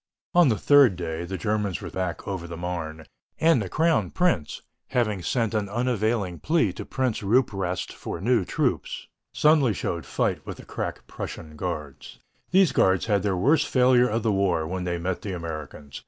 [0.33, 3.05] On the third day the Germans were thrown back over the Marne,
[3.39, 9.05] and the crown prince, having sent an unavailing plea to Prince Rupprecht for new troops,
[9.31, 12.17] suddenly showed fight with the crack Prussian guards.
[12.49, 15.99] These guards had their worst failure of the war when they met the Americans.